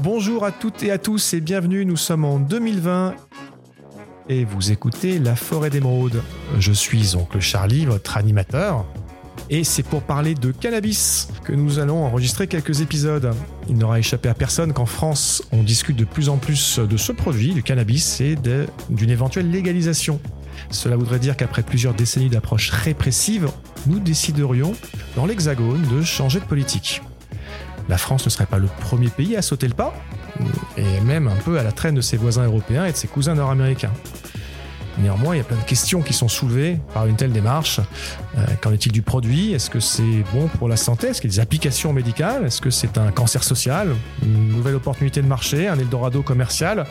[0.00, 3.16] Bonjour à toutes et à tous et bienvenue, nous sommes en 2020
[4.28, 6.22] et vous écoutez La Forêt d'Émeraude.
[6.60, 8.86] Je suis Oncle Charlie, votre animateur,
[9.50, 13.34] et c'est pour parler de cannabis que nous allons enregistrer quelques épisodes.
[13.68, 17.10] Il n'aura échappé à personne qu'en France, on discute de plus en plus de ce
[17.10, 18.36] produit, du cannabis, et
[18.90, 20.20] d'une éventuelle légalisation.
[20.70, 23.48] Cela voudrait dire qu'après plusieurs décennies d'approche répressive,
[23.86, 24.74] nous déciderions,
[25.16, 27.02] dans l'Hexagone, de changer de politique.
[27.88, 29.94] La France ne serait pas le premier pays à sauter le pas,
[30.76, 33.34] et même un peu à la traîne de ses voisins européens et de ses cousins
[33.34, 33.92] nord-américains.
[34.98, 37.78] Néanmoins, il y a plein de questions qui sont soulevées par une telle démarche.
[38.36, 39.52] Euh, qu'en est-il du produit?
[39.52, 41.06] Est-ce que c'est bon pour la santé?
[41.06, 42.44] Est-ce qu'il y a des applications médicales?
[42.44, 43.94] Est-ce que c'est un cancer social?
[44.22, 46.84] Une nouvelle opportunité de marché Un Eldorado commercial?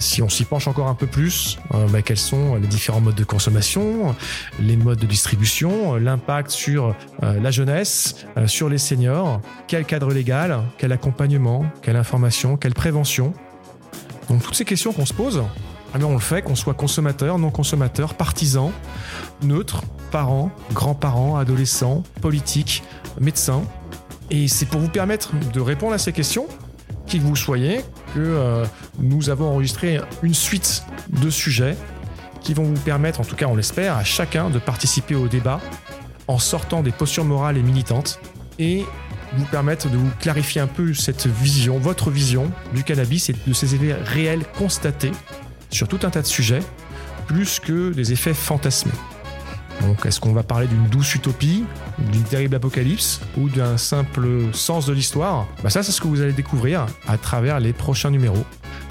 [0.00, 3.14] Si on s'y penche encore un peu plus, euh, bah, quels sont les différents modes
[3.14, 4.16] de consommation,
[4.58, 10.62] les modes de distribution, l'impact sur euh, la jeunesse, sur les seniors, quel cadre légal,
[10.78, 13.32] quel accompagnement, quelle information, quelle prévention.
[14.28, 15.42] Donc toutes ces questions qu'on se pose,
[15.92, 18.72] ah on le fait, qu'on soit consommateur, non consommateur, partisan,
[19.42, 22.82] neutre, parents, grands-parents, adolescents, politiques,
[23.20, 23.62] médecins.
[24.30, 26.46] Et c'est pour vous permettre de répondre à ces questions,
[27.10, 27.78] qui que vous soyez,
[28.14, 28.64] que euh,
[29.00, 31.76] nous avons enregistré une suite de sujets
[32.40, 35.60] qui vont vous permettre, en tout cas on l'espère, à chacun de participer au débat
[36.28, 38.20] en sortant des postures morales et militantes
[38.60, 38.84] et
[39.36, 43.52] vous permettre de vous clarifier un peu cette vision, votre vision du cannabis et de
[43.52, 45.12] ses effets réels constatés
[45.70, 46.62] sur tout un tas de sujets,
[47.26, 48.92] plus que des effets fantasmés.
[49.80, 51.64] Donc, est-ce qu'on va parler d'une douce utopie,
[51.98, 55.46] d'une terrible apocalypse ou d'un simple sens de l'histoire?
[55.62, 58.44] Bah Ça, c'est ce que vous allez découvrir à travers les prochains numéros.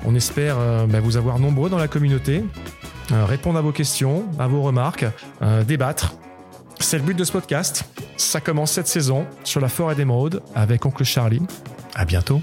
[0.06, 2.44] On espère euh, bah, vous avoir nombreux dans la communauté,
[3.12, 5.06] euh, répondre à vos questions, à vos remarques,
[5.42, 6.14] euh, débattre.
[6.80, 7.84] C'est le but de ce podcast.
[8.18, 11.42] Ça commence cette saison sur la forêt d'émeraude avec Oncle Charlie.
[11.96, 12.42] À bientôt.